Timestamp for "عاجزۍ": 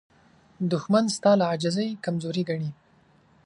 1.51-1.89